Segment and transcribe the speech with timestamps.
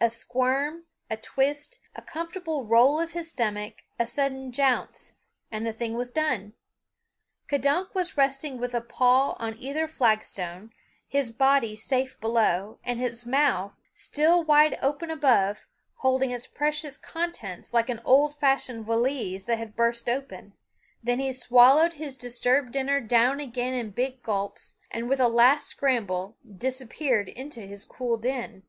[0.00, 5.14] A squirm, a twist, a comfortable roll of his stomach, a sudden jounce
[5.50, 6.52] and the thing was done.
[7.48, 10.70] K'dunk was resting with a paw on either flagstone,
[11.08, 15.66] his body safe below and his mouth, still wide open above,
[15.96, 20.52] holding its precious contents, like an old fashioned valise that had burst open.
[21.02, 25.66] Then he swallowed his disturbed dinner down again in big gulps, and with a last
[25.66, 28.62] scramble disappeared into his cool den.